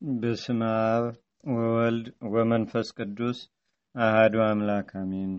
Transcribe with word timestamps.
በስመ 0.00 0.60
አብ 0.88 1.04
ወወልድ 1.52 2.06
ወመንፈስ 2.32 2.88
ቅዱስ 2.98 3.38
አህዱ 3.94 4.34
አምላክ 4.44 4.90
አሜን። 5.00 5.32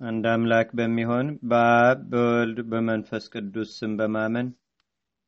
አንድ 0.00 0.24
አምላክ 0.30 0.68
በሚሆን 0.78 1.26
በአብ 1.50 1.98
በወልድ 2.12 2.58
በመንፈስ 2.70 3.24
ቅዱስ 3.34 3.70
ስም 3.78 3.92
በማመን 3.98 4.48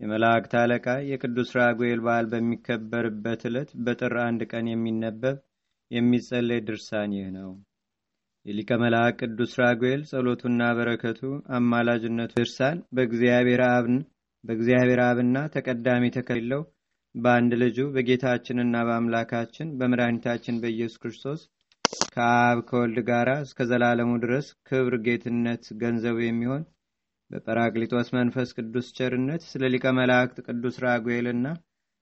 የመላእክት 0.00 0.54
አለቃ 0.60 0.86
የቅዱስ 1.10 1.50
ራጉኤል 1.58 2.00
በዓል 2.06 2.28
በሚከበርበት 2.32 3.44
ዕለት 3.50 3.70
በጥር 3.84 4.16
አንድ 4.24 4.42
ቀን 4.52 4.72
የሚነበብ 4.72 5.36
የሚጸለይ 5.90 6.62
ድርሳን 6.66 7.12
ይህ 7.18 7.28
ነው። 7.36 7.50
የሊቀ 8.46 8.72
መልአክ 8.82 9.20
ቅዱስ 9.22 9.54
ራጉኤል 9.62 10.02
ጸሎቱና 10.10 10.70
በረከቱ 10.76 11.22
አማላጅነቱ 11.56 12.34
ድርሳን 12.38 12.80
በእግዚአብሔር 12.94 13.62
አብና 15.06 15.38
ተቀዳሚ 15.54 16.04
ተከሌለው 16.14 16.62
በአንድ 17.14 17.52
ልጁ 17.60 17.78
በጌታችንና 17.94 18.76
በአምላካችን 18.86 19.68
በመድኃኒታችን 19.78 20.60
በኢየሱስ 20.62 21.00
ክርስቶስ 21.02 21.40
ከአብ 22.12 22.58
ከወልድ 22.68 22.98
ጋር 23.08 23.28
እስከ 23.38 23.66
ዘላለሙ 23.70 24.10
ድረስ 24.24 24.46
ክብር 24.68 24.94
ጌትነት 25.06 25.64
ገንዘቡ 25.82 26.18
የሚሆን 26.24 26.62
በጰራቅሊጦስ 27.30 28.08
መንፈስ 28.16 28.50
ቅዱስ 28.56 28.86
ቸርነት 28.98 29.42
ስለ 29.48 29.70
ሊቀ 29.74 29.86
መላእክት 29.98 30.38
ቅዱስ 30.46 30.76
ራጉኤልና 30.84 31.46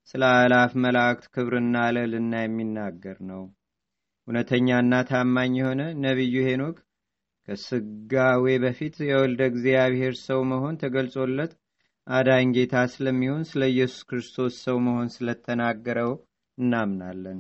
ስለ 0.09 0.23
አላፍ 0.37 0.73
መላእክት 0.85 1.25
ክብርና 1.35 1.77
ለልና 1.95 2.35
የሚናገር 2.43 3.19
ነው። 3.31 3.43
እውነተኛና 4.29 4.95
ታማኝ 5.09 5.55
የሆነ 5.59 5.83
ነቢዩ 6.05 6.37
ሄኖክ 6.49 6.77
ከስጋዌ 7.49 8.47
በፊት 8.63 8.97
የወልደ 9.09 9.43
እግዚአብሔር 9.51 10.15
ሰው 10.25 10.41
መሆን 10.53 10.81
ተገልጾለት 10.83 11.53
አዳኝ 12.07 12.49
ጌታ 12.57 12.75
ስለሚሆን 12.91 13.43
ስለ 13.49 13.63
ኢየሱስ 13.73 14.03
ክርስቶስ 14.09 14.55
ሰው 14.65 14.77
መሆን 14.85 15.09
ስለተናገረው 15.15 16.11
እናምናለን። 16.59 17.39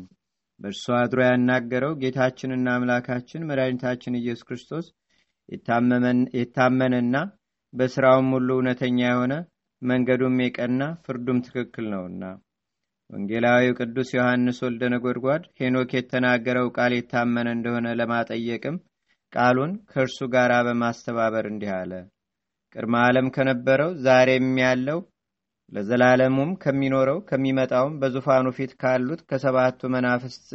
በእርሱ 0.60 0.84
አድሮ 0.98 1.18
ያናገረው 1.26 1.92
ጌታችንና 2.02 2.66
አምላካችን 2.76 3.46
መድኃኒታችን 3.48 4.18
ኢየሱስ 4.20 4.46
ክርስቶስ 4.48 4.86
የታመነና 6.38 7.16
በሥራውም 7.74 8.28
ሁሉ 8.36 8.48
እውነተኛ 8.56 8.98
የሆነ 9.06 9.34
መንገዱም 9.82 10.36
የቀና 10.42 10.82
ፍርዱም 11.04 11.38
ትክክል 11.46 11.86
ነውና 11.92 12.24
ወንጌላዊው 13.10 13.76
ቅዱስ 13.80 14.08
ዮሐንስ 14.16 14.58
ወልደ 14.64 14.84
ነጎድጓድ 14.94 15.42
ሄኖክ 15.60 15.90
የተናገረው 15.96 16.68
ቃል 16.76 16.92
የታመነ 16.96 17.48
እንደሆነ 17.56 17.94
ለማጠየቅም 18.00 18.78
ቃሉን 19.32 19.72
ከእርሱ 19.90 20.18
ጋር 20.34 20.52
በማስተባበር 20.68 21.46
እንዲህ 21.52 21.72
አለ። 21.78 21.92
ቅድመ 22.74 22.94
ዓለም 23.04 23.28
ከነበረው 23.34 23.90
ዛሬም 24.04 24.48
ያለው 24.62 24.98
ለዘላለሙም 25.72 26.50
ከሚኖረው 26.62 27.18
ከሚመጣውም 27.28 27.94
በዙፋኑ 28.00 28.46
ፊት 28.58 28.72
ካሉት 28.80 29.20
ከሰባቱ 29.30 29.88
መናፍስት 29.94 30.50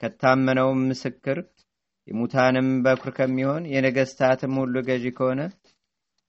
ከታመነው 0.00 0.70
ምስክር 0.82 1.38
የሙታንም 2.08 2.68
በኩር 2.84 3.10
ከሚሆን 3.16 3.62
የነገስታትም 3.70 4.54
ሁሉ 4.60 4.74
ገዢ 4.88 5.06
ከሆነ 5.18 5.40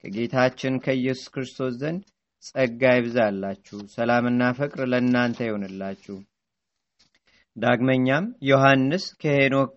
ከጌታችን 0.03 0.73
ከኢየሱስ 0.85 1.27
ክርስቶስ 1.33 1.75
ዘንድ 1.81 2.03
ጸጋ 2.43 2.81
ይብዛላችሁ፣ 2.97 3.77
ሰላምና 3.93 4.49
ፍቅር 4.57 4.81
ለእናንተ 4.91 5.39
ይሆንላችሁ። 5.47 6.15
ዳግመኛም 7.55 8.25
ዮሐንስ 8.49 9.05
ከሄኖክ 9.21 9.71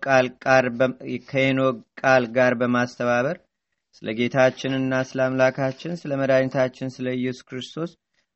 ቃል 2.01 2.25
ጋር 2.35 2.53
በማስተባበር 2.59 3.37
ስለ 3.95 4.09
ጌታችንና 4.17 4.93
ስለ 5.09 5.19
አምላካችን 5.25 5.93
ስለ 6.01 6.11
መድኃኒታችን 6.21 6.93
ስለ 6.95 7.07
ኢየሱስ 7.17 7.45
ክርስቶስ 7.49 7.91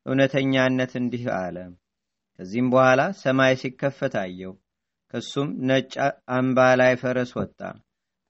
እውነተኛነት 0.06 0.92
እንዲህ 1.00 1.24
አለ። 1.36 1.56
ከዚህም 2.38 2.68
በኋላ 2.72 3.02
ሰማይ 3.20 3.54
ሲከፈት 3.60 4.14
አየው። 4.22 4.52
ከሱም 5.14 5.48
ነጭ 5.68 5.92
አምባ 6.36 6.58
ላይ 6.80 6.92
ፈረስ 7.02 7.30
ወጣ። 7.38 7.60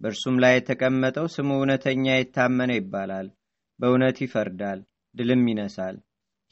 በእርሱም 0.00 0.36
ላይ 0.42 0.54
የተቀመጠው 0.56 1.26
ስሙ 1.34 1.50
እውነተኛ 1.58 2.06
የታመነ 2.14 2.70
ይባላል። 2.78 3.28
በእውነት 3.80 4.16
ይፈርዳል፣ 4.24 4.80
ድልም 5.14 5.42
ይነሳል። 5.50 5.96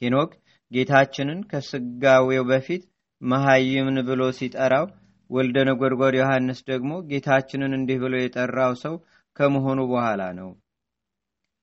ሄኖክ 0.03 0.31
ጌታችንን 0.73 1.41
ከስጋዌው 1.51 2.45
በፊት 2.51 2.83
መሐይምን 3.23 3.99
ብሎ 4.09 4.23
ሲጠራው፣ 4.39 4.87
ወልደ 5.31 5.56
ነጎድጓድ 5.69 6.15
ዮሐንስ 6.19 6.59
ደግሞ 6.71 6.93
ጌታችንን 7.11 7.73
እንዲህ 7.79 7.99
ብሎ 8.03 8.15
የጠራው 8.21 8.73
ሰው 8.83 8.95
ከመሆኑ 9.37 9.81
በኋላ 9.93 10.23
ነው። 10.41 10.51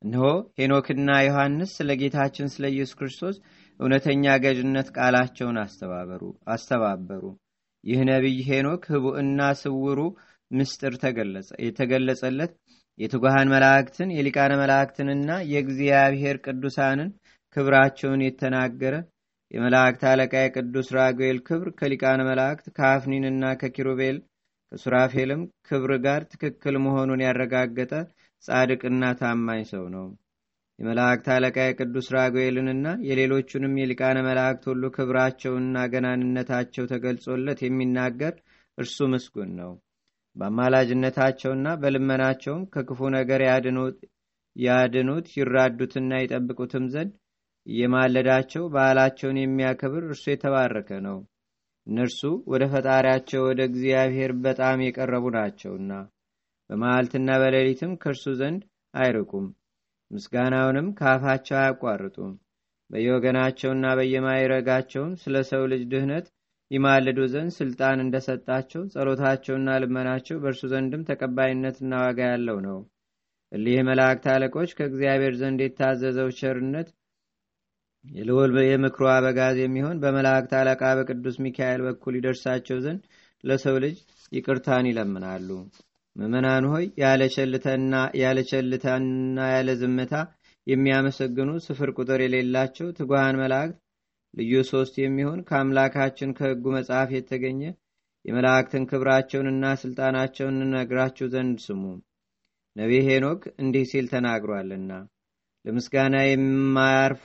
እነሆ 0.02 0.26
ሄኖክና 0.60 1.10
ዮሐንስ 1.24 1.72
ስለ 1.78 1.92
ጌታችን 2.00 2.52
ስለ 2.54 2.66
ኢየሱስ 2.74 2.96
ክርስቶስ 3.00 3.36
እውነተኛ 3.80 4.34
ገዥነት 4.44 4.88
ቃላቸውን 4.98 5.58
አስተባበሩ። 6.54 7.24
ይህ 7.84 8.00
ነቢይ 8.10 8.38
ሄኖክ 8.50 8.84
ህቡእና 8.94 9.42
ስውሩ 9.62 10.00
ምስጢር 10.52 10.94
የተገለጸለት 11.66 12.54
የትጉሃን 13.00 13.52
መላእክትን 13.54 14.10
የሊቃነ 14.16 14.54
መላእክትንና 14.62 15.32
የእግዚአብሔር 15.52 16.38
ቅዱሳንን 16.46 17.10
ክብራቸውን 17.56 18.22
የተናገረ 18.26 18.96
የመላእክት 19.52 20.04
አለቃ 20.10 20.34
የቅዱስ 20.42 20.90
ራጉኤል 20.98 21.40
ክብር 21.48 21.70
ከሊቃነ 21.80 22.22
መላእክት 22.30 22.68
ከአፍኒንና 22.78 23.46
ከኪሩቤል 23.62 24.18
ከሱራፌልም 24.72 25.42
ክብር 25.68 25.92
ጋር 26.06 26.22
ትክክል 26.34 26.76
መሆኑን 26.86 27.24
ያረጋገጠ 27.26 27.94
ጻድቅና 28.44 29.04
ታማኝ 29.20 29.62
ሰው 29.72 29.86
ነው። 29.96 30.06
የመላእክት 30.80 31.28
አለቃ 31.34 31.58
የቅዱስ 31.64 32.08
ራጉኤልንና 32.16 32.88
የሌሎቹንም 33.08 33.74
የሊቃነ 33.80 34.18
መላእክት 34.28 34.64
ሁሉ 34.70 34.84
ክብራቸውንና 34.96 35.84
ገናንነታቸው 35.94 36.86
ተገልጾለት 36.92 37.60
የሚናገር 37.64 38.36
እርሱ 38.78 39.08
ምስጉን 39.14 39.52
ነው። 39.60 39.72
በአማላጅነታቸውና 40.36 41.68
በልመናቸውም 41.82 42.64
ከክፉ 42.74 43.10
ነገር 43.18 43.42
ያድኑት 44.56 45.28
ይራዱትና 45.36 46.12
ይጠብቁትም 46.24 46.86
ዘንድ 46.94 47.12
እየማለዳቸው 47.68 48.64
በዓላቸውን 48.74 49.38
የሚያከብር 49.42 50.04
እርሱ 50.08 50.26
የተባረከ 50.32 50.90
ነው። 51.08 51.18
እነርሱ 51.88 52.22
ወደ 52.52 52.64
ፈጣሪያቸው 52.74 53.42
ወደ 53.50 53.62
እግዚአብሔር 53.70 54.32
በጣም 54.46 54.84
የቀረቡ 54.86 55.26
ናቸውና 55.36 55.92
በመዓልትና 56.72 57.30
በሌሊትም 57.42 57.94
ከእርሱ 58.02 58.26
ዘንድ 58.40 58.62
አይርቁም። 58.94 59.48
ምስጋናውንም 60.12 60.88
ከአፋቸው 60.98 61.58
አያቋርጡም። 61.60 62.32
በየወገናቸውና 62.90 63.86
በየማይረጋቸውም 63.98 65.12
ስለ 65.22 65.36
ሰው 65.50 65.62
ልጅ 65.72 65.84
ድህነት 65.92 66.26
ይማልዱ 66.72 67.20
ዘንድ 67.34 67.52
ስልጣን 67.58 68.02
እንደሰጣቸው 68.04 68.82
ጸሎታቸውና 68.94 69.70
ልመናቸው 69.84 70.38
በእርሱ 70.44 70.64
ዘንድም 70.74 71.06
ተቀባይነትና 71.10 71.94
ዋጋ 72.04 72.20
ያለው 72.30 72.58
ነው። 72.68 72.80
እሊህ 73.52 73.80
መላእክት 73.88 74.26
አለቆች 74.34 74.70
ከእግዚአብሔር 74.78 75.34
ዘንድ 75.42 75.62
የታዘዘው 75.64 76.30
ቸርነት 76.40 76.90
የልዑል 78.06 78.54
የምክሩ 78.66 79.06
አበጋዝ 79.14 79.58
የሚሆን 79.62 80.00
በመላእክት 80.04 80.54
አለቃ 80.60 80.84
በቅዱስ 81.00 81.36
ሚካኤል 81.46 81.82
በኩል 81.88 82.14
ይደርሳቸው 82.18 82.78
ዘንድ 82.86 83.04
ለሰው 83.44 83.76
ልጅ 83.84 83.98
ይቅርታን 84.32 84.90
ይለምናሉ። 84.90 85.50
ምዕመናን 86.16 86.66
ሆይ 86.72 86.86
ያለ 87.02 87.22
ቸልታና 87.34 87.94
ያለ 89.52 89.70
ዝምታ 89.82 90.14
የሚያመሰግኑ 90.68 91.52
ስፍር 91.66 91.90
ቁጥር 91.98 92.20
የሌላቸው 92.24 92.88
ትጉሃን 92.98 93.40
መላእክት 93.42 93.78
ልዩ 94.34 94.54
ሶስት 94.70 94.96
የሚሆን 95.00 95.40
ከአምላካችን 95.48 96.36
ከሕጉ 96.38 96.66
መጽሐፍ 96.76 97.10
የተገኘ 97.16 97.62
የመላእክትን 98.26 98.84
ክብራቸውንና 98.90 99.66
ስልጣናቸውን 99.82 100.58
እንነግራችሁ 100.58 101.28
ዘንድ 101.34 101.58
ስሙ። 101.66 101.84
ነቢይ 102.76 103.02
ሄኖክ 103.08 103.42
እንዲህ 103.62 103.86
ሲል 103.92 104.06
ተናግሯልና 104.14 104.92
ለምስጋና 105.66 106.16
የማያርፉ 106.26 107.24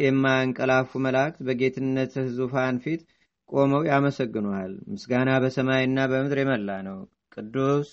የማያንቀላፉ 0.00 0.90
መላእክት 1.04 1.40
በጌትነትህ 1.46 2.28
ዙፋን 2.36 2.78
ፊት 2.84 3.02
ቆመው 3.50 3.82
ያመሰግኑሃል። 3.88 4.72
ምስጋና 4.92 5.30
በሰማይና 5.42 6.06
በምድር 6.12 6.38
የመላ 6.42 6.70
ነው። 6.88 6.98
ቅዱስ 7.36 7.88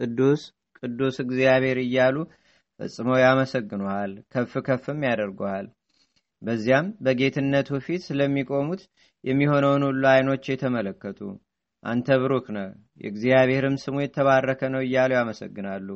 ቅዱስ 0.00 0.42
ቅዱስ 0.78 1.16
እግዚአብሔር 1.24 1.78
እያሉ 1.82 2.16
ፈጽመው 2.80 3.18
ያመሰግኑሃል፣ 3.22 4.12
ከፍ 4.32 4.52
ከፍም 4.66 5.00
ያደርጉሃል። 5.08 5.66
በዚያም 6.42 6.86
በጌትነቱ 7.04 7.78
ፊት 7.86 8.02
ስለሚቆሙት 8.06 8.82
የሚሆነውን 9.24 9.82
ሁሉ 9.88 10.02
ዓይኖች 10.12 10.44
የተመለከቱ 10.50 11.18
አንተ 11.82 12.16
ብሩክ 12.22 12.46
ነህ፣ 12.56 12.70
የእግዚአብሔርም 13.02 13.76
ስሙ 13.82 13.96
የተባረከ 14.02 14.70
ነው 14.74 14.82
እያሉ 14.86 15.10
ያመሰግናሉ። 15.18 15.88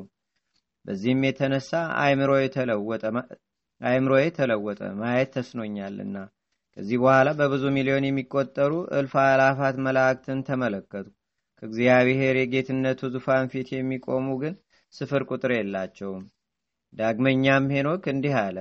በዚህም 0.85 1.20
የተነሳ 1.26 1.70
አእምሮዬ 2.05 2.44
ተለወጠ፣ 4.37 4.81
ማየት 5.00 5.31
ተስኖኛልና። 5.37 6.17
ከዚህ 6.76 6.97
በኋላ 7.02 7.29
በብዙ 7.38 7.64
ሚሊዮን 7.76 8.06
የሚቆጠሩ 8.08 8.73
እልፍ 8.99 9.12
አላፋት 9.25 9.76
መላእክትን 9.87 10.38
ተመለከቱ። 10.49 11.06
ከእግዚአብሔር 11.58 12.36
የጌትነቱ 12.38 13.10
ዙፋን 13.14 13.46
ፊት 13.52 13.68
የሚቆሙ 13.72 14.26
ግን 14.42 14.54
ስፍር 14.94 15.22
ቁጥር 15.30 15.52
የላቸውም። 15.54 16.24
ዳግመኛም 16.92 17.64
ሄኖክ 17.74 18.04
እንዲህ 18.12 18.34
አለ። 18.40 18.58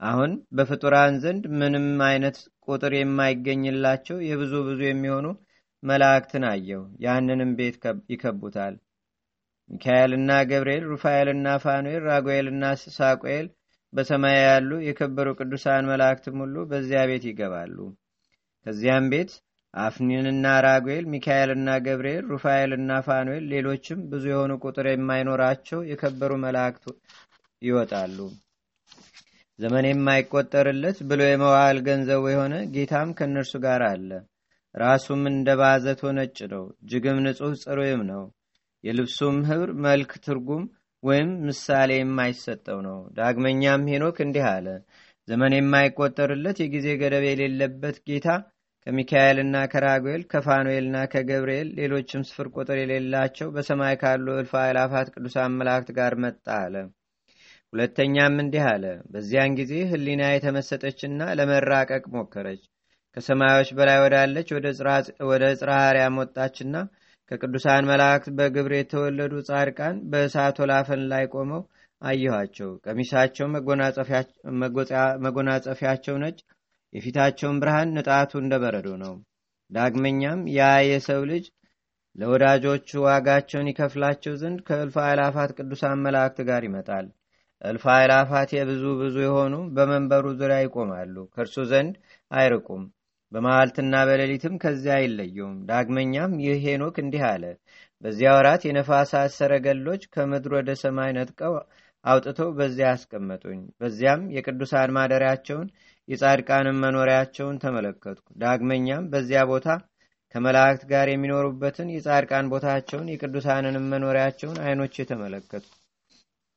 አሁን 0.00 0.32
በፍጡራን 0.56 1.14
ዘንድ 1.22 1.44
ምንም 1.60 1.86
አይነት 2.06 2.36
ቁጥር 2.66 2.92
የማይገኝላቸው 2.96 4.16
የብዙ 4.28 4.54
ብዙ 4.66 4.80
የሚሆኑ 4.86 5.26
መላእክትን 5.82 6.44
አየው። 6.50 6.82
ያንንም 7.04 7.50
ቤት 7.58 7.76
ይከቡታል። 8.12 8.74
ሚካኤልና 9.70 10.30
ገብርኤል፣ 10.50 10.82
ሩፋኤልና 10.90 11.48
ፋኑኤል፣ 11.64 12.02
ራጉኤልና 12.08 12.64
ሳቁኤል 12.92 13.46
በሰማይ 13.92 14.36
ያሉ 14.42 14.70
የከበሩ 14.86 15.28
ቅዱሳን 15.38 15.88
መላእክትም 15.90 16.38
ሁሉ 16.42 16.56
በዚያ 16.70 17.02
ቤት 17.10 17.24
ይገባሉ። 17.28 17.76
ከዚያም 18.66 19.06
ቤት 19.12 19.32
አፍኒንና 19.74 20.46
ራጉኤል፣ 20.64 21.04
ሚካኤልና 21.12 21.70
ገብርኤል፣ 21.86 22.24
ሩፋኤልና 22.32 22.90
ፋኑኤል፣ 23.06 23.44
ሌሎችም 23.52 24.00
ብዙ 24.10 24.24
የሆኑ 24.32 24.52
ቁጥር 24.64 24.86
የማይኖራቸው 24.90 25.80
የከበሩ 25.90 26.32
መላእክት 26.44 26.84
ይወጣሉ። 27.62 28.18
ዘመን 29.58 29.84
የማይቆጠርለት 29.88 30.98
ብሎ 31.10 31.20
የመዋል 31.26 31.78
ገንዘቡ 31.86 32.24
የሆነ 32.30 32.54
ጌታም 32.74 33.10
ከእነርሱ 33.18 33.54
ጋር 33.66 33.82
አለ። 33.90 34.10
ራሱም 34.74 35.20
እንደ 35.30 35.48
ባዘቶ 35.60 36.02
ነጭ 36.16 36.38
ነው፣ 36.52 36.64
እጅግም 36.76 37.18
ንጹሕ 37.24 37.52
ጽሩይም 37.62 38.00
ነው። 38.10 38.22
የልብሱም 38.84 39.36
ህብር 39.50 39.70
መልክ 39.84 40.10
ትርጉም 40.24 40.64
ወይም 41.02 41.30
ምሳሌ 41.46 41.90
የማይሰጠው 41.98 42.78
ነው። 42.88 42.98
ዳግመኛም 43.16 43.86
ሄኖክ 43.92 44.16
እንዲህ 44.24 44.44
አለ። 44.50 44.66
ዘመን 45.28 45.52
የማይቆጠርለት 45.56 46.56
የጊዜ 46.62 46.86
ገደብ 47.02 47.24
የሌለበት 47.28 47.96
ጌታ 48.08 48.28
ከሚካኤልና 48.86 49.56
ከራጉኤል 49.72 50.22
ከፋኑኤልና 50.32 50.96
ከገብርኤል 51.12 51.68
ሌሎችም 51.78 52.26
ስፍር 52.28 52.48
ቁጥር 52.54 52.78
የሌላቸው 52.80 53.48
በሰማይ 53.54 53.94
ካሉ 54.02 54.26
እልፍ 54.34 54.52
አእላፋት 54.62 55.08
ቅዱሳን 55.14 55.56
መላእክት 55.58 55.90
ጋር 55.98 56.14
መጣ 56.24 56.46
አለ። 56.58 56.74
ሁለተኛም 57.72 58.36
እንዲህ 58.42 58.64
አለ። 58.72 58.84
በዚያን 59.12 59.56
ጊዜ 59.60 59.72
ህሊና 59.92 60.24
የተመሰጠችና 60.30 61.30
ለመራቀቅ 61.38 62.04
ሞከረች። 62.14 62.62
ከሰማዮች 63.16 63.68
በላይ 63.78 63.98
ወዳለች 64.04 64.48
ወደ 65.28 65.44
ጽርሐ 65.54 65.78
አርያም 65.86 66.20
ወጣችና 66.22 66.76
ከቅዱሳን 67.30 67.88
መላእክት 67.90 68.28
በግብር 68.38 68.72
የተወለዱ 68.76 69.34
ጻድቃን 69.48 69.96
በእሳት 70.10 70.56
ወላፈን 70.62 71.02
ላይ 71.12 71.24
ቆመው 71.34 71.62
አየኋቸው። 72.02 72.70
ቀሚሳቸው 72.86 73.46
መጎናጸፊያቸው 75.24 76.16
ነጭ፣ 76.22 76.38
የፊታቸውን 76.94 77.60
ብርሃን 77.62 77.92
ንጣቱ 77.96 78.32
እንደ 78.40 78.54
በረዶ 78.62 78.88
ነው። 79.02 79.14
ዳግመኛም 79.70 80.40
ያ 80.56 80.62
የሰው 80.88 81.22
ልጅ 81.30 81.44
ለወዳጆቹ 82.16 82.88
ዋጋቸውን 83.04 83.70
ይከፍላቸው 83.70 84.34
ዘንድ 84.42 84.58
ከእልፍ 84.66 84.96
አእላፋት 85.04 85.52
ቅዱሳን 85.58 86.02
መላእክት 86.04 86.38
ጋር 86.48 86.62
ይመጣል። 86.68 87.06
እልፍ 87.62 87.84
አእላፋት 87.92 88.50
የብዙ 88.54 88.84
ብዙ 89.00 89.16
የሆኑ 89.24 89.54
በመንበሩ 89.76 90.24
ዙሪያ 90.40 90.58
ይቆማሉ፣ 90.62 91.16
ከእርሱ 91.34 91.56
ዘንድ 91.70 91.94
አይርቁም። 92.30 92.84
በመዓልትና 93.32 93.94
በሌሊትም 94.08 94.54
ከዚያ 94.62 94.96
አይለዩም። 94.98 95.54
ዳግመኛም 95.70 96.32
ይህ 96.44 96.58
ሄኖክ 96.66 96.96
እንዲህ 97.02 97.22
አለ። 97.30 97.44
በዚያ 98.04 98.30
ወራት 98.36 98.62
የነፋሳት 98.66 99.32
ሰረገሎች 99.38 100.02
ከምድር 100.14 100.52
ወደ 100.58 100.70
ሰማይ 100.82 101.10
ነጥቀው 101.18 101.54
አውጥተው 102.04 102.48
በዚያ 102.58 102.88
አስቀመጡኝ። 102.94 103.60
በዚያም 103.80 104.22
የቅዱሳን 104.34 104.94
ማደሪያቸውን 104.96 105.68
የጻድቃንን 106.08 106.80
መኖሪያቸውን 106.82 107.60
ተመለከትኩ። 107.62 108.26
ዳግመኛም 108.42 109.08
በዚያ 109.12 109.42
ቦታ 109.50 109.68
ከመላእክት 110.34 110.82
ጋር 110.90 111.06
የሚኖሩበትን 111.10 111.88
የጻድቃን 111.92 112.50
ቦታቸውን 112.52 113.10
የቅዱሳንንም 113.12 113.88
መኖሪያቸውን 113.92 114.58
አይኖች 114.64 114.94
የተመለከቱ 115.00 115.66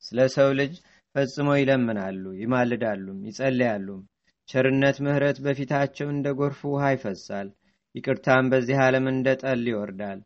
ስለ 0.04 0.20
ሰው 0.36 0.50
ልጅ 0.60 0.74
ፈጽሞ 1.16 1.50
ይለምናሉ፣ 1.60 2.24
ይማልዳሉም፣ 2.40 3.20
ይጸልያሉም። 3.28 4.02
ቸርነት 4.50 4.98
ምሕረት 5.06 5.38
በፊታቸው 5.46 6.08
እንደ 6.12 6.28
ጎርፍ 6.40 6.60
ውሃ 6.72 6.84
ይፈሳል። 6.96 7.48
ይቅርታም 7.96 8.50
በዚህ 8.52 8.78
ዓለም 8.84 9.06
እንደ 9.12 9.28
ጠል 9.42 9.64
ይወርዳል። 9.72 10.20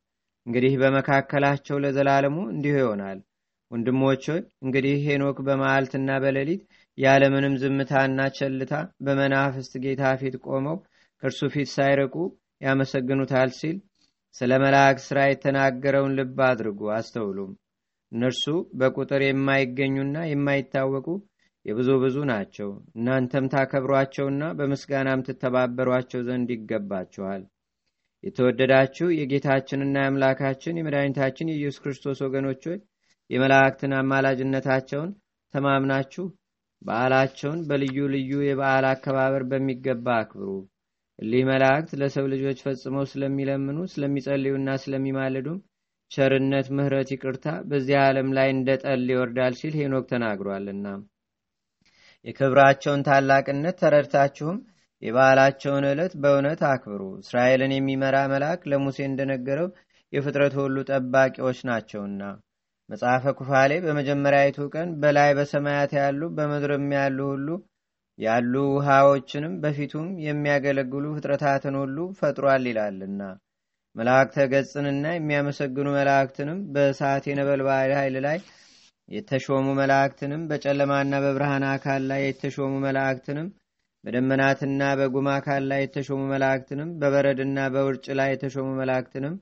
እንግዲህ 0.45 0.73
በመካከላቸው 0.81 1.77
ለዘላለሙ 1.83 2.37
እንዲሁ 2.53 2.75
ይሆናል። 2.79 3.19
ወንድሞች 3.71 4.23
ሆይ 4.31 4.41
እንግዲህ 4.63 4.95
ሄኖክ 5.07 5.37
በመዓልትና 5.47 6.11
በሌሊት 6.23 6.63
ያለምንም 7.01 7.53
ዝምታና 7.61 8.19
ቸልታ 8.37 8.73
በመናፍስት 9.05 9.73
ጌታ 9.83 10.03
ፊት 10.21 10.35
ቆመው 10.45 10.77
ከእርሱ 11.23 11.49
ፊት 11.53 11.69
ሳይርቁ 11.75 12.15
ያመሰግኑታል 12.61 13.49
ሲል 13.59 13.77
ስለ 14.35 14.51
መላእክት 14.63 15.03
ሥራ 15.07 15.19
የተናገረውን 15.27 16.15
ልብ 16.19 16.37
አድርጉ 16.47 16.81
አስተውሉም። 16.97 17.51
እነርሱ 18.11 18.43
በቁጥር 18.79 19.21
የማይገኙና 19.25 20.17
የማይታወቁ 20.29 21.07
የብዙ 21.65 21.89
ብዙ 22.03 22.17
ናቸው። 22.29 22.69
እናንተም 22.97 23.49
ታከብሯቸውና 23.53 24.43
በምስጋናም 24.59 25.25
ትተባበሯቸው 25.27 26.21
ዘንድ 26.27 26.49
ይገባችኋል። 26.55 27.43
የተወደዳችሁ 28.23 29.07
የጌታችንና 29.17 29.95
የአምላካችን 30.01 30.77
የመድኃኒታችን 30.79 31.51
የኢየሱስ 31.51 31.81
ክርስቶስ 31.83 32.19
ወገኖች 32.25 32.63
ሆይ 32.69 32.79
የመላእክትን 33.29 33.93
አማላጅነታቸውን 33.99 35.11
ተማምናችሁ 35.53 36.25
በዓላቸውን 36.81 37.59
በልዩ 37.69 37.97
ልዩ 38.13 38.31
የበዓል 38.43 38.85
አከባበር 38.89 39.43
በሚገባ 39.51 40.07
አክብሩ። 40.19 40.49
እሊህ 41.19 41.43
መላእክት 41.49 41.91
ለሰው 42.01 42.25
ልጆች 42.31 42.59
ፈጽመው 42.65 43.05
ስለሚለምኑ 43.11 43.79
ስለሚጸልዩና 43.91 44.69
ስለሚማልዱም 44.83 45.59
ቸርነት፣ 46.11 46.67
ምሕረት፣ 46.77 47.09
ይቅርታ 47.13 47.47
በዚህ 47.69 47.97
ዓለም 48.01 48.29
ላይ 48.37 48.47
እንደ 48.55 48.69
ጠል 48.83 49.03
ይወርዳል 49.11 49.53
ሲል 49.59 49.75
ሄኖክ 49.81 50.05
ተናግሯልና 50.11 50.87
የክብራቸውን 52.25 53.05
ታላቅነት 53.07 53.75
ተረድታችሁም 53.81 54.57
የበዓላቸውን 55.03 55.85
ዕለት 55.91 56.13
በእውነት 56.23 56.61
አክብሩ። 56.71 57.03
እስራኤልን 57.21 57.71
የሚመራ 57.75 58.17
መልአክ 58.33 58.61
ለሙሴ 58.71 58.99
እንደነገረው 59.05 59.69
የፍጥረት 60.13 60.53
ሁሉ 60.59 60.77
ጠባቂዎች 60.89 61.59
ናቸውና። 61.69 62.21
መጽሐፈ 62.91 63.23
ኩፋሌ 63.37 63.73
በመጀመሪያዊቱ 63.83 64.57
ቀን 64.73 64.89
በላይ 65.01 65.29
በሰማያት 65.37 65.91
ያሉ 65.99 66.21
በምድርም 66.37 66.87
ያሉ 66.95 67.19
ሁሉ 67.31 67.47
ያሉ 68.19 68.53
ውሃዎችንም 68.73 69.53
በፊቱም 69.61 70.07
የሚያገለግሉ 70.25 71.05
ፍጥረታትን 71.15 71.75
ሁሉ 71.81 71.97
ፈጥሯል 72.19 72.65
ይላልና። 72.69 73.21
መላእክተ 73.95 74.43
ገጽንና 74.51 75.05
የሚያመሰግኑ 75.13 75.87
መላእክትንም 75.95 76.59
በእሳት 76.73 77.23
የነበልባል 77.29 77.93
ኃይል 77.99 78.17
ላይ 78.25 78.37
የተሾሙ 79.09 79.67
መላእክትንም 79.79 80.41
በጨለማና 80.49 81.13
በብርሃን 81.23 81.65
አካል 81.71 82.03
ላይ 82.11 82.21
የተሾሙ 82.25 82.73
መላእክትንም 82.85 83.47
በደመናትና 84.03 84.83
በጉም 84.99 85.27
አካል 85.33 85.63
ላይ 85.71 85.81
የተሾሙ 85.83 86.21
መላእክትንም 86.31 86.91
በበረድና 87.01 87.59
በውርጭ 87.73 88.05
ላይ 88.19 88.29
የተሾሙ 88.33 88.69
መላእክትንም 88.79 89.35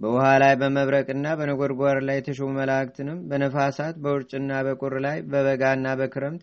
በውሃ 0.00 0.24
ላይ 0.42 0.52
በመብረቅና 0.60 1.26
በነጎድጓር 1.38 1.98
ላይ 2.08 2.16
የተሾሙ 2.18 2.50
መላእክትንም 2.58 3.18
በነፋሳት 3.30 3.96
በውርጭና 4.02 4.60
በቁር 4.66 4.94
ላይ 5.06 5.18
በበጋና 5.30 5.94
በክረምት 6.00 6.42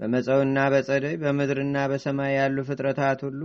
በመፀውና 0.00 0.58
በጸደይ 0.72 1.14
በምድርና 1.22 1.76
በሰማይ 1.90 2.32
ያሉ 2.38 2.64
ፍጥረታት 2.68 3.20
ሁሉ 3.26 3.42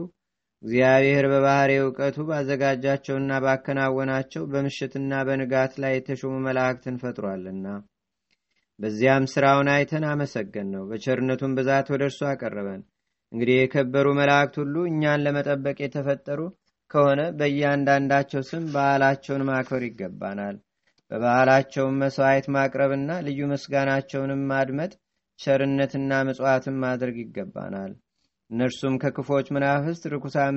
እግዚአብሔር 0.63 1.25
በባህሪ 1.31 1.71
እውቀቱ 1.79 2.17
ባዘጋጃቸውና 2.27 3.39
ባከናወናቸው 3.45 4.43
በምሽትና 4.51 5.21
በንጋት 5.27 5.73
ላይ 5.83 5.93
የተሾሙ 5.95 6.33
መላእክትን 6.47 6.99
ፈጥሯልና 7.03 7.67
በዚያም 8.79 9.25
ስራውን 9.31 9.67
አይተን 9.73 10.05
አመሰገን 10.11 10.67
ነው። 10.75 10.83
በቸርነቱን 10.89 11.55
ብዛት 11.57 11.87
ወደ 11.93 12.03
እርሱ 12.09 12.21
አቀረበን። 12.29 12.81
እንግዲህ 13.31 13.57
የከበሩ 13.57 14.07
መላእክት 14.19 14.55
ሁሉ 14.61 14.75
እኛን 14.89 15.23
ለመጠበቅ 15.25 15.77
የተፈጠሩ 15.81 16.39
ከሆነ 16.91 17.21
በእያንዳንዳቸው 17.39 18.41
ስም 18.49 18.63
በዓላቸውን 18.73 19.43
ማክበር 19.49 19.83
ይገባናል። 19.87 20.55
በበዓላቸውን 21.11 21.97
መስዋዕት 22.01 22.45
ማቅረብና 22.55 23.11
ልዩ 23.25 23.39
ምስጋናቸውንም 23.51 24.41
ማድመጥ፣ 24.51 24.91
ቸርነትና 25.39 26.11
ምጽዋትን 26.27 26.75
ማድረግ 26.83 27.15
ይገባናል። 27.21 27.91
እነርሱም 28.49 28.95
ከክፎች 29.03 29.47
መናፍስት 29.55 30.03
ርኩሳን 30.13 30.55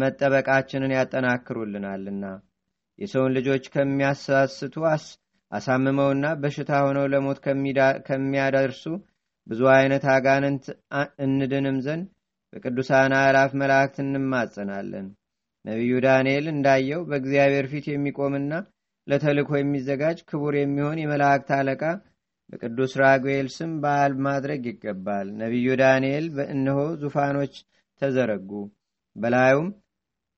መጠበቃችንን 0.00 0.94
ያጠናክሩልናልና 0.96 2.24
የሰውን 2.98 3.34
ልጆች 3.36 3.64
ከሚያሳስቱ 3.74 4.74
አሳምመውና 5.52 6.26
በሽታ 6.42 6.72
ሆነው 6.84 7.06
ለሞት 7.12 7.38
ከሚያደርሱ 8.08 8.84
ብዙ 9.46 9.62
አይነት 9.76 10.04
አጋንንት 10.14 10.64
እንድንም 11.24 11.78
ዘንድ 11.86 12.06
በቅዱሳን 12.52 13.12
አእላፍ 13.18 13.52
መላእክት 13.60 13.96
እንማጸናለን። 14.02 15.06
ነቢዩ 15.64 15.92
ዳንኤል 16.04 16.46
እንዳየው 16.52 17.02
በእግዚአብሔር 17.08 17.66
ፊት 17.72 17.86
የሚቆምና 17.90 18.52
ለተልኮ 19.06 19.50
የሚዘጋጅ 19.58 20.18
ክቡር 20.30 20.54
የሚሆን 20.58 20.98
የመላእክት 21.00 21.50
አለቃ 21.58 21.82
በቅዱስ 22.52 22.92
ራጉኤል 23.02 23.46
ስም 23.54 23.70
በዓል 23.82 24.12
ማድረግ 24.26 24.62
ይገባል። 24.70 25.28
ነቢዩ 25.40 25.76
ዳንኤል 25.80 26.26
በእነሆ 26.36 26.80
ዙፋኖች 27.02 27.54
ተዘረጉ፣ 28.02 28.50
በላዩም 29.16 29.68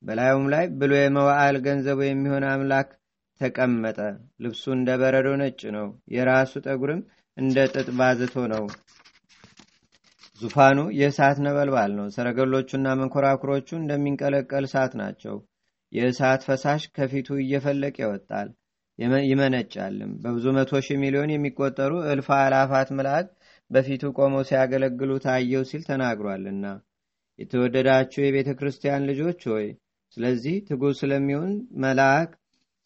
በላዩም 0.03 0.47
ላይ 0.53 0.65
ብሎ 0.81 0.93
የመዋዕል 0.99 1.57
ገንዘቡ 1.67 2.01
የሚሆን 2.05 2.45
አምላክ 2.51 2.89
ተቀመጠ። 3.41 3.99
ልብሱ 4.43 4.65
እንደ 4.77 4.91
በረዶ 5.01 5.29
ነጭ 5.41 5.61
ነው፣ 5.77 5.87
የራሱ 6.15 6.53
ጠጉርም 6.67 7.01
እንደ 7.37 7.57
ጥጥ 7.73 7.89
ባዝቶ 7.99 8.35
ነው። 8.53 8.65
ዙፋኑ 10.45 10.79
የእሳት 10.99 11.39
ነበልባል 11.45 11.91
ነው። 11.99 12.07
ሰረገሎቹና 12.15 12.87
መንኮራኩሮቹ 12.99 13.69
እንደሚንቀለቀል 13.79 14.65
እሳት 14.69 14.93
ናቸው። 15.01 15.37
የእሳት 15.93 16.43
ፈሳሽ 16.47 16.83
ከፊቱ 16.97 17.29
እየፈለቀ 17.43 17.97
ይወጣል 18.05 18.49
ይመነጫልም። 19.29 20.11
በብዙ 20.23 20.47
መቶ 20.57 20.81
ሺህ 20.87 20.99
ሚሊዮን 21.03 21.31
የሚቆጠሩ 21.33 21.93
እልፍ 22.11 22.29
አላፋት 22.37 22.89
መላእክት 22.99 23.33
በፊቱ 23.71 24.13
ቆመው 24.19 24.43
ሲያገለግሉ 24.49 25.11
ታየው 25.25 25.63
ሲል 25.71 25.83
ተናግሯልና። 25.89 26.67
የተወደዳችሁ 27.39 28.21
የቤተ 28.25 28.51
ክርስቲያን 28.59 29.07
ልጆች 29.11 29.41
ሆይ 29.53 29.67
ስለዚህ 30.17 30.57
ትጉ 30.69 30.93
ስለሚሆን 30.99 31.53
መልአክ 31.85 32.31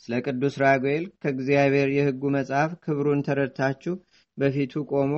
ስለ 0.02 0.14
ቅዱስ 0.26 0.54
ራጉኤል 0.62 1.04
ከእግዚአብሔር 1.22 1.88
የሕጉ 1.94 2.22
መጽሐፍ 2.36 2.70
ክብሩን 2.84 3.24
ተረድታችሁ 3.26 3.94
በፊቱ 4.38 4.82
ቆሞ 4.92 5.12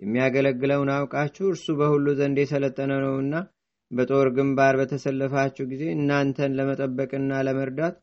የሚያገለግለውን 0.00 0.90
አውቃችሁ 0.94 1.46
እርሱ 1.50 1.66
በሁሉ 1.78 2.06
ዘንድ 2.18 2.38
የሰለጠነ 2.40 2.92
ነውና 3.04 3.34
በጦር 3.90 4.28
ግንባር 4.36 4.74
በተሰለፋችሁ 4.80 5.64
ጊዜ 5.70 5.84
እናንተን 5.94 6.54
ለመጠበቅና 6.58 7.40
ለመርዳት 7.46 7.96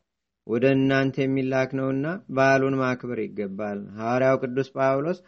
ወደ 0.46 0.66
እናንተ 0.76 1.16
የሚላክ 1.22 1.70
ነውና 1.78 2.06
በዓሉን 2.36 2.76
ማክበር 2.80 3.18
ይገባል። 3.24 3.80
ሐዋርያው 3.98 4.36
ቅዱስ 4.42 4.68
ጳውሎስ 4.76 5.18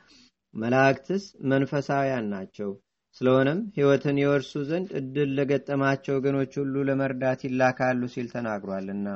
መላእክትስ 0.55 1.25
መንፈሳውያን 1.51 2.29
ናቸው፣ 2.35 2.71
ስለሆነም 3.17 3.61
ሕይወትን 3.77 4.17
የወርሱ 4.21 4.53
ዘንድ 4.69 4.89
እድል 5.01 5.31
ለገጠማቸው 5.39 6.15
ወገኖች 6.19 6.53
ሁሉ 6.61 6.85
ለመርዳት 6.89 7.41
ይላካሉ 7.47 8.03
ሲል 8.15 8.29
ተናግሯልና። 8.35 9.07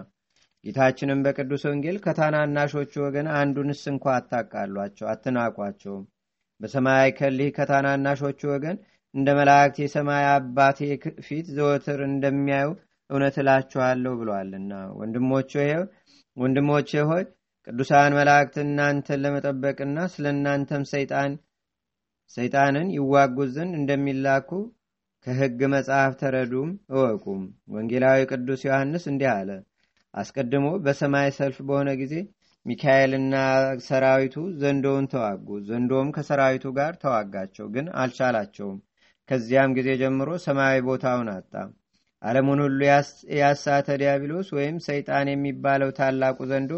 ጌታችንም 0.65 1.23
በቅዱስ 1.25 1.63
ወንጌል 1.69 1.97
ከታናናሾቹ 2.05 2.93
ወገን 3.05 3.27
አንዱንስ 3.39 3.83
እንኳ 3.93 4.05
አታቃሏቸው፣ 4.19 5.07
አትናቋቸውም። 5.13 6.05
በሰማይ 6.61 7.09
ከሊህ 7.19 7.51
ከታናናሾቹ 7.57 8.41
ወገን 8.53 8.77
እንደ 9.15 9.29
መላእክት 9.39 9.77
የሰማይ 9.83 10.25
አባቴ 10.31 10.79
ፊት 11.27 11.47
ዘወትር 11.57 12.01
እንደሚያዩ 12.07 12.69
እውነት 13.11 13.37
እላችኋለሁ 13.43 14.13
ብሏልና። 14.21 14.73
ወንድሞቼ 16.37 16.93
ሆይ 17.11 17.25
ቅዱሳን 17.67 18.15
መላእክት 18.19 18.57
እናንተን 18.63 19.21
ለመጠበቅና 19.25 19.99
ስለ 20.15 20.25
እናንተም 20.35 20.83
ሰይጣንን 22.37 22.89
ይዋጉት 22.97 23.51
ዘንድ 23.57 23.75
እንደሚላኩ 23.81 24.51
ከሕግ 25.27 25.61
መጽሐፍ 25.75 26.13
ተረዱም 26.21 26.71
እወቁም። 26.95 27.43
ወንጌላዊ 27.75 28.27
ቅዱስ 28.33 28.63
ዮሐንስ 28.67 29.05
እንዲህ 29.13 29.31
አለ። 29.35 29.51
አስቀድሞ 30.15 30.67
በሰማይ 30.85 31.29
ሰልፍ 31.39 31.59
በሆነ 31.69 31.91
ጊዜ 32.01 32.15
ሚካኤልና 32.67 33.35
ሰራዊቱ 33.87 34.35
ዘንዶውን 34.61 35.07
ተዋጉ። 35.13 35.49
ዘንዶውም 35.69 36.11
ከሰራዊቱ 36.17 36.67
ጋር 36.79 36.93
ተዋጋቸው፣ 37.03 37.67
ግን 37.75 37.87
አልቻላቸውም። 38.03 38.79
ከዚያም 39.29 39.75
ጊዜ 39.77 39.89
ጀምሮ 40.01 40.31
ሰማያዊ 40.45 40.79
ቦታውን 40.89 41.29
አጣ። 41.35 41.53
ዓለሙን 42.23 42.61
ሁሉ 42.65 42.81
ያሳተ 43.39 43.89
ዲያብሎስ 44.03 44.49
ወይም 44.57 44.77
ሰይጣን 44.87 45.29
የሚባለው 45.33 45.91
ታላቁ 45.99 46.39
ዘንዶ 46.51 46.73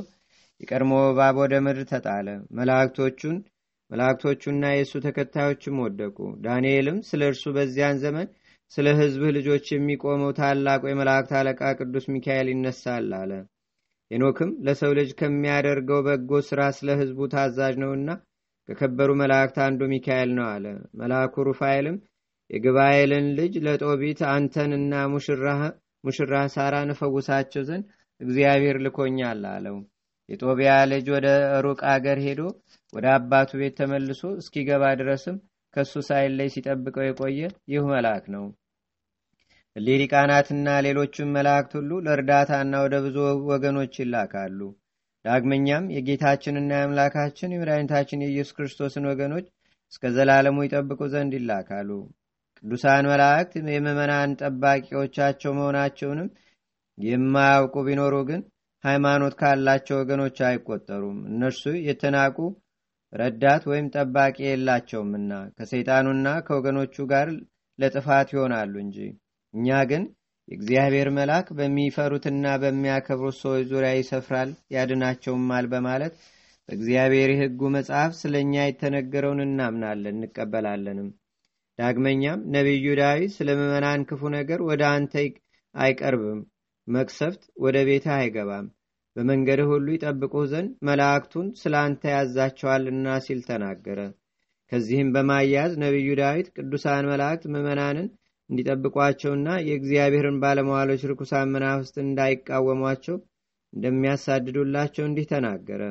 የቀድሞ 0.60 0.92
እባብ 1.08 1.36
ወደ 1.42 1.54
ምድር 1.64 1.86
ተጣለ። 1.90 2.28
መላእክቶቹን 2.58 3.36
መላእክቶቹና 3.90 4.64
የእሱ 4.72 4.94
ተከታዮችም 5.04 5.82
ወደቁ። 5.84 6.16
ዳንኤልም 6.44 6.98
ስለ 7.08 7.22
እርሱ 7.30 7.44
በዚያን 7.56 8.00
ዘመን 8.04 8.28
ስለ 8.72 8.86
ሕዝብህ 9.00 9.30
ልጆች 9.36 9.66
የሚቆመው 9.72 10.32
ታላቁ 10.38 10.82
የመላእክት 10.88 11.32
አለቃ 11.40 11.60
ቅዱስ 11.78 12.06
ሚካኤል 12.14 12.48
ይነሳል 12.52 13.10
አለ። 13.20 13.32
ሄኖክም 14.10 14.50
ለሰው 14.66 14.92
ልጅ 14.98 15.10
ከሚያደርገው 15.20 16.00
በጎ 16.06 16.40
ሥራ 16.48 16.62
ስለ 16.76 16.88
ሕዝቡ 17.00 17.20
ታዛዥ 17.32 17.74
ነውና 17.82 18.10
ከከበሩ 18.68 19.10
መላእክት 19.20 19.56
አንዱ 19.64 19.80
ሚካኤል 19.92 20.30
ነው 20.36 20.46
አለ። 20.52 20.64
መልአኩ 21.00 21.44
ሩፋኤልም 21.48 21.96
የግባኤልን 22.50 23.26
ልጅ 23.38 23.54
ለጦቢት 23.66 24.20
አንተንና 24.32 24.92
ሙሽራህ 26.04 26.46
ሳራን 26.54 26.92
እፈውሳቸው 26.94 27.64
ዘንድ 27.68 27.84
እግዚአብሔር 28.20 28.76
ልኮኛል 28.84 29.42
አለው። 29.52 29.76
የጦቢያ 30.28 30.70
ልጅ 30.92 31.06
ወደ 31.14 31.26
ሩቅ 31.64 31.80
አገር 31.92 32.18
ሄዶ 32.24 32.40
ወደ 32.92 33.06
አባቱ 33.14 33.50
ቤት 33.60 33.74
ተመልሶ 33.80 34.22
እስኪገባ 34.40 34.84
ድረስም 35.00 35.36
ከእሱ 35.74 35.94
ሳይለይ 36.08 36.48
ሲጠብቀው 36.54 37.04
የቆየ 37.06 37.40
ይህ 37.72 37.84
መልአክ 37.90 38.24
ነው። 38.34 38.44
ሊቃናትና 39.76 40.68
ሌሎችም 40.84 41.32
መላእክት 41.36 41.72
ሁሉ 41.78 41.92
ለእርዳታና 42.04 42.74
ወደ 42.84 42.96
ብዙ 43.04 43.16
ወገኖች 43.50 43.94
ይላካሉ። 44.02 44.60
ዳግመኛም 45.24 45.84
የጌታችንና 45.94 46.70
የአምላካችን 46.76 47.52
የመድኃኒታችን 47.54 48.22
የኢየሱስ 48.24 48.54
ክርስቶስን 48.58 49.08
ወገኖች 49.10 49.46
እስከ 49.92 50.12
ዘላለሙ 50.16 50.64
ይጠብቁ 50.64 51.00
ዘንድ 51.12 51.32
ይላካሉ። 51.38 51.90
ቅዱሳን 52.60 53.08
መላእክት 53.10 53.54
የምዕመናን 53.70 54.36
ጠባቂዎቻቸው 54.40 55.52
መሆናቸውንም 55.58 56.28
የማያውቁ 56.98 57.76
ቢኖሩ 57.88 58.14
ግን 58.30 58.40
ሃይማኖት 58.84 59.34
ካላቸው 59.40 59.96
ወገኖች 60.00 60.38
አይቆጠሩም። 60.48 61.18
እነርሱ 61.30 61.64
የተናቁ 61.88 62.38
ረዳት 63.12 63.62
ወይም 63.70 63.86
ጠባቂ 63.94 64.36
የላቸውምና 64.46 65.32
ከሰይጣኑና 65.58 66.28
ከወገኖቹ 66.46 67.04
ጋር 67.12 67.28
ለጥፋት 67.78 68.28
ይሆናሉ 68.34 68.74
እንጂ። 68.84 68.98
እኛ 69.56 69.68
ግን 69.90 70.02
የእግዚአብሔር 70.48 71.08
መልአክ 71.16 71.46
በሚፈሩትና 71.58 72.46
በሚያከብሩት 72.62 73.36
ሰዎች 73.42 73.62
ዙሪያ 73.70 73.92
ይሰፍራል 73.96 74.50
ያድናቸውማል 74.74 75.66
በማለት 75.72 76.14
በእግዚአብሔር 76.68 77.30
የሕጉ 77.32 77.68
መጽሐፍ 77.74 78.12
ስለ 78.20 78.34
እኛ 78.44 78.54
የተነገረውን 78.64 79.40
እናምናለን 79.44 80.16
እንቀበላለንም። 80.18 81.08
ዳግመኛም 81.78 82.40
ነቢዩ 82.54 82.86
ዳዊት 83.00 83.32
ስለ 83.36 83.48
ምዕመናን 83.58 84.04
ክፉ 84.08 84.30
ነገር 84.36 84.60
ወደ 84.68 84.82
አንተ 84.92 85.14
አይቀርብም፣ 85.74 86.40
መቅሰፍት 86.88 87.42
ወደ 87.64 87.76
ቤትህ 87.88 88.14
አይገባም፣ 88.16 88.66
በመንገድህ 89.16 89.68
ሁሉ 89.72 89.86
ይጠብቁህ 89.94 90.44
ዘንድ 90.52 90.70
መላእክቱን 90.88 91.46
ስለ 91.60 91.74
አንተ 91.82 92.02
ያዛቸዋልና 92.14 93.16
ሲል 93.26 93.40
ተናገረ። 93.48 94.00
ከዚህም 94.72 95.10
በማያያዝ 95.14 95.72
ነቢዩ 95.82 96.08
ዳዊት 96.20 96.48
ቅዱሳን 96.56 97.08
መላእክት 97.10 97.44
ምዕመናንን 97.54 98.08
እንዲጠብቋቸውና 98.50 99.48
የእግዚአብሔርን 99.66 100.36
ባለመዋሎች 100.42 101.02
ርኩሳን 101.10 101.52
መናፍስት 101.54 101.96
እንዳይቃወሟቸው 102.04 103.16
እንደሚያሳድዱላቸው 103.72 105.04
እንዲህ 105.06 105.26
ተናገረ። 105.32 105.82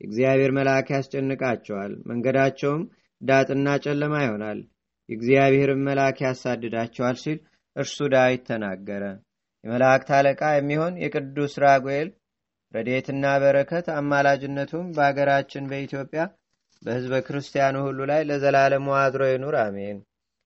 የእግዚአብሔር 0.00 0.50
መልአክ 0.58 0.88
ያስጨንቃቸዋል፣ 0.94 1.92
መንገዳቸውም 2.10 2.82
ዳጥና 3.20 3.68
ጨለማ 3.84 4.14
ይሆናል። 4.24 4.58
የእግዚአብሔርን 5.08 5.80
መልአክ 5.88 6.18
ያሳድዳቸዋል 6.24 7.16
ሲል 7.22 7.38
እርሱ 7.76 7.96
ዳዊት 8.14 8.42
ተናገረ። 8.48 9.04
የመላእክት 9.64 10.10
አለቃ 10.16 10.42
የሚሆን 10.54 10.94
የቅዱስ 11.02 11.54
ራጉኤል 11.64 12.08
ረድኤትና 12.74 13.24
በረከት 13.42 13.86
አማላጅነቱም 13.98 14.86
በአገራችን 14.96 15.68
በኢትዮጵያ 15.70 16.22
በሕዝበ 16.82 17.14
ክርስቲያኑ 17.26 17.76
ሁሉ 17.86 18.00
ላይ 18.10 18.20
ለዘላለሙ 18.28 18.88
አድሮ 19.00 19.22
ይኑር፣ 19.30 19.56
አሜን። 19.62 19.98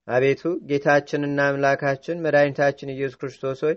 አቤቱ 0.09 0.41
ጌታችንና 0.69 1.41
አምላካችን 1.49 2.23
መድኃኒታችን 2.25 2.93
ኢየሱስ 2.95 3.19
ክርስቶስ 3.21 3.61
ሆይ 3.67 3.77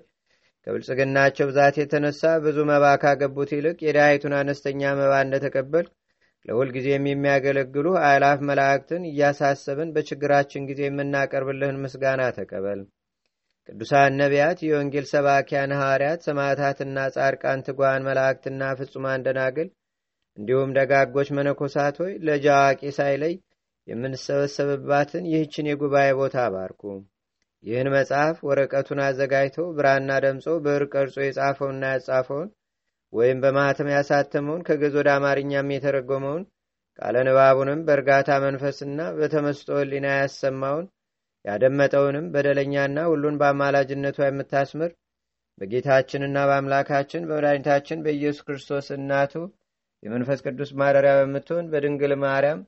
ከብልጽግናቸው 0.68 1.46
ብዛት 1.50 1.76
የተነሳ 1.80 2.32
ብዙ 2.46 2.58
መባ 2.70 2.86
ካገቡት 3.04 3.52
ይልቅ 3.56 3.78
የድሃይቱን 3.86 4.34
አነስተኛ 4.40 4.82
መባ 5.00 5.14
እንደተቀበል 5.26 5.86
ለሁል 6.46 6.70
ጊዜም 6.76 7.06
የሚያገለግሉ 7.10 7.88
አእላፍ 8.02 8.40
መላእክትን 8.50 9.04
እያሳሰብን 9.10 9.94
በችግራችን 9.96 10.68
ጊዜ 10.70 10.82
የምናቀርብልህን 10.88 11.82
ምስጋና 11.84 12.24
ተቀበል። 12.38 12.82
ቅዱሳን 13.70 14.18
ነቢያት፣ 14.22 14.60
የወንጌል 14.66 15.06
ሰባኪያን 15.14 15.72
ሐዋርያት፣ 15.80 16.20
ሰማዕታትና 16.28 17.08
ጻድቃን፣ 17.16 17.64
ትጓን 17.68 18.06
መላእክትና 18.08 18.62
ፍጹማን 18.80 19.24
ደናግል 19.28 19.70
እንዲሁም 20.38 20.76
ደጋጎች 20.78 21.30
መነኮሳት 21.38 21.98
ሆይ 22.02 22.14
ልጅ 22.28 22.46
ሳይለይ 22.98 23.34
የምንሰበሰብባትን 23.88 25.24
ይህችን 25.32 25.70
የጉባኤ 25.70 26.10
ቦታ 26.20 26.36
አባርኩ። 26.46 26.82
ይህን 27.64 27.88
መጽሐፍ 27.94 28.38
ወረቀቱን 28.48 29.00
አዘጋጅቶ 29.06 29.58
ብራና 29.78 30.18
ደምጾ 30.24 30.56
ብዕር 30.66 30.84
ቀርጾ 30.94 31.16
የጻፈውና 31.24 31.84
ያጻፈውን 31.94 32.50
ወይም 33.14 33.38
በማኅተም 33.44 33.90
ያሳተመውን 33.94 34.66
ከግዕዝ 34.68 34.96
ወደ 35.00 35.10
አማርኛም 35.16 35.72
የተረጎመውን 35.74 36.44
ቃለ 37.00 37.16
ንባቡንም 37.28 37.80
በእርጋታ 37.88 38.30
መንፈስና 38.46 39.00
በተመስጦ 39.18 39.70
ሕሊና 39.80 40.08
ያሰማውን 40.16 40.86
ያደመጠውንም 41.46 42.30
በደለኛና 42.34 43.00
ሁሉን 43.12 43.36
በአማላጅነቷ 43.42 44.20
የምታስምር 44.26 44.92
በጌታችንና 45.62 46.38
በአምላካችን 46.50 47.28
በመድኃኒታችን 47.28 48.04
በኢየሱስ 48.06 48.46
ክርስቶስ 48.48 48.88
እናቱ 48.98 49.34
የመንፈስ 50.04 50.40
ቅዱስ 50.48 50.72
ማደሪያ 50.80 51.14
በምትሆን 51.20 51.70
በድንግል 51.74 52.14
ማርያም 52.24 52.62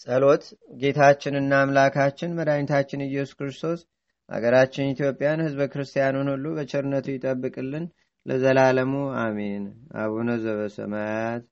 ጸሎት 0.00 0.44
ጌታችንና 0.80 1.52
አምላካችን 1.62 2.36
መድኃኒታችን 2.38 3.06
ኢየሱስ 3.06 3.34
ክርስቶስ 3.38 3.80
አገራችን 4.28 4.90
ኢትዮጵያን 4.92 5.42
ሕዝበ 5.44 5.62
ክርስቲያኑን 5.72 6.28
ሁሉ 6.32 6.46
በቸርነቱ 6.58 7.06
ይጠብቅልን 7.14 7.84
ለዘላለሙ 8.26 8.92
አሜን። 9.22 9.64
አቡነ 10.00 10.28
ዘበሰማያት 10.44 11.44